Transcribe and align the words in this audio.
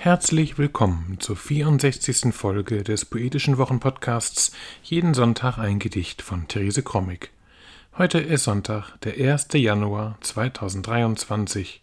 Herzlich 0.00 0.58
willkommen 0.58 1.16
zur 1.18 1.34
64. 1.34 2.32
Folge 2.32 2.84
des 2.84 3.04
Poetischen 3.04 3.58
Wochenpodcasts 3.58 4.52
Jeden 4.84 5.12
Sonntag 5.12 5.58
ein 5.58 5.80
Gedicht 5.80 6.22
von 6.22 6.46
Therese 6.46 6.84
Krommig. 6.84 7.30
Heute 7.96 8.20
ist 8.20 8.44
Sonntag, 8.44 8.96
der 9.00 9.14
1. 9.14 9.48
Januar 9.54 10.16
2023. 10.20 11.82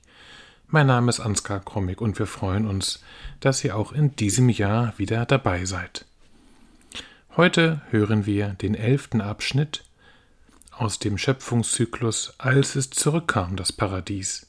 Mein 0.70 0.88
Name 0.88 1.10
ist 1.10 1.20
Ansgar 1.20 1.60
Krommig 1.60 2.00
und 2.00 2.18
wir 2.18 2.26
freuen 2.26 2.68
uns, 2.68 3.04
dass 3.42 3.62
ihr 3.66 3.76
auch 3.76 3.92
in 3.92 4.16
diesem 4.16 4.48
Jahr 4.48 4.94
wieder 4.96 5.26
dabei 5.26 5.66
seid. 5.66 6.06
Heute 7.36 7.82
hören 7.90 8.26
wir 8.26 8.54
den 8.54 8.76
elften 8.76 9.20
Abschnitt 9.20 9.84
aus 10.72 11.00
dem 11.00 11.18
Schöpfungszyklus 11.18 12.36
Als 12.38 12.78
es 12.78 12.92
zurückkam, 12.92 13.58
das 13.58 13.74
Paradies, 13.74 14.48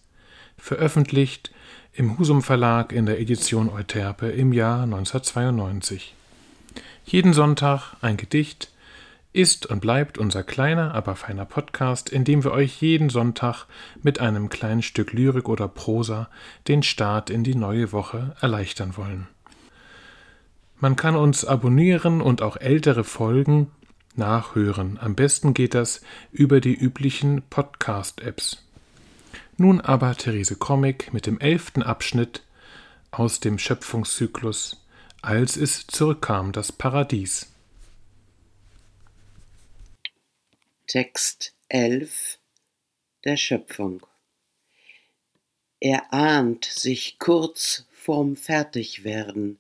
veröffentlicht 0.59 1.51
im 1.93 2.19
Husum 2.19 2.43
Verlag 2.43 2.93
in 2.93 3.07
der 3.07 3.21
Edition 3.21 3.69
Euterpe 3.69 4.29
im 4.29 4.53
Jahr 4.53 4.83
1992. 4.83 6.15
Jeden 7.05 7.33
Sonntag 7.33 7.95
ein 8.01 8.17
Gedicht 8.17 8.71
ist 9.33 9.67
und 9.67 9.81
bleibt 9.81 10.19
unser 10.19 10.43
kleiner, 10.43 10.95
aber 10.95 11.15
feiner 11.15 11.45
Podcast, 11.45 12.09
in 12.09 12.25
dem 12.25 12.43
wir 12.43 12.53
euch 12.53 12.81
jeden 12.81 13.11
Sonntag 13.11 13.67
mit 14.03 14.19
einem 14.19 14.49
kleinen 14.49 14.83
Stück 14.83 15.13
Lyrik 15.13 15.49
oder 15.49 15.69
Prosa 15.69 16.29
den 16.69 16.83
Start 16.83 17.31
in 17.31 17.45
die 17.45 17.55
neue 17.55 17.93
Woche 17.93 18.35
erleichtern 18.41 18.97
wollen. 18.97 19.29
Man 20.79 20.97
kann 20.97 21.17
uns 21.17 21.45
abonnieren 21.45 22.21
und 22.21 22.43
auch 22.43 22.57
ältere 22.57 23.05
Folgen 23.05 23.71
nachhören. 24.15 24.99
Am 25.01 25.15
besten 25.15 25.55
geht 25.55 25.75
das 25.75 26.01
über 26.33 26.61
die 26.61 26.75
üblichen 26.75 27.43
Podcast-Apps. 27.49 28.66
Nun 29.59 29.81
aber 29.81 30.15
Therese 30.15 30.57
Comic 30.57 31.15
mit 31.15 31.25
dem 31.25 31.41
elften 31.41 31.83
Abschnitt 31.83 32.43
aus 33.11 33.41
dem 33.41 33.59
Schöpfungszyklus 33.59 34.85
Als 35.23 35.57
es 35.57 35.87
zurückkam, 35.87 36.53
das 36.53 36.73
Paradies. 36.73 37.51
Text 40.87 41.55
11 41.69 42.39
der 43.25 43.39
Schöpfung. 43.39 44.07
Er 45.81 46.13
ahnt 46.13 46.67
sich 46.67 47.19
kurz 47.19 47.87
vorm 47.93 48.37
Fertigwerden, 48.37 49.59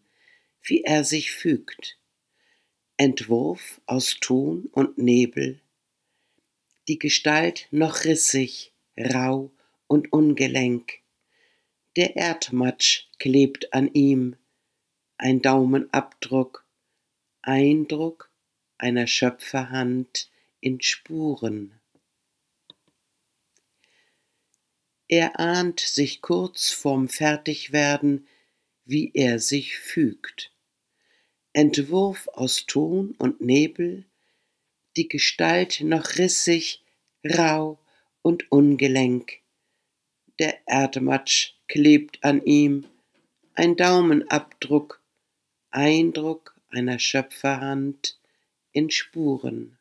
wie 0.63 0.85
er 0.85 1.05
sich 1.05 1.33
fügt. 1.33 1.99
Entwurf 2.99 3.81
aus 3.87 4.19
Ton 4.21 4.69
und 4.73 4.99
Nebel, 4.99 5.61
die 6.87 6.99
Gestalt 6.99 7.67
noch 7.71 8.05
rissig, 8.05 8.73
rau 8.97 9.51
und 9.89 10.13
ungelenk. 10.13 11.01
Der 11.97 12.17
Erdmatsch 12.17 13.07
klebt 13.19 13.73
an 13.73 13.93
ihm, 13.95 14.37
ein 15.17 15.41
Daumenabdruck, 15.41 16.67
Eindruck 17.43 18.31
einer 18.79 19.07
Schöpferhand 19.07 20.31
in 20.61 20.81
Spuren. 20.83 21.81
Er 25.09 25.39
ahnt 25.39 25.81
sich 25.81 26.21
kurz 26.21 26.71
vorm 26.71 27.09
Fertigwerden, 27.09 28.27
wie 28.85 29.13
er 29.15 29.39
sich 29.39 29.79
fügt. 29.79 30.53
Entwurf 31.53 32.29
aus 32.29 32.67
Ton 32.67 33.15
und 33.19 33.41
Nebel, 33.41 34.05
die 34.97 35.09
Gestalt 35.09 35.81
noch 35.81 36.19
rissig, 36.19 36.85
rau 37.25 37.79
und 38.23 38.51
ungelenk 38.51 39.41
der 40.39 40.67
Erdmatsch 40.67 41.55
klebt 41.69 42.23
an 42.25 42.43
ihm, 42.43 42.85
ein 43.55 43.77
Daumenabdruck, 43.77 45.01
Eindruck 45.71 46.55
einer 46.71 46.99
Schöpferhand 46.99 48.19
in 48.73 48.91
Spuren. 48.91 49.79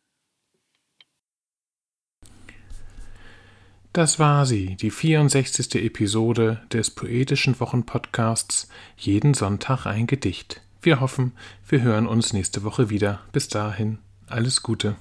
Das 3.94 4.20
war 4.20 4.46
sie, 4.46 4.76
die 4.76 4.92
64. 4.92 5.76
Episode 5.76 6.62
des 6.72 6.92
Poetischen 6.92 7.58
Wochenpodcasts 7.60 8.68
Jeden 8.98 9.34
Sonntag 9.34 9.86
ein 9.86 10.06
Gedicht. 10.06 10.62
Wir 10.82 11.00
hoffen, 11.00 11.32
wir 11.68 11.82
hören 11.82 12.06
uns 12.06 12.34
nächste 12.34 12.64
Woche 12.64 12.90
wieder. 12.90 13.22
Bis 13.32 13.48
dahin, 13.48 14.00
alles 14.28 14.64
Gute. 14.64 14.98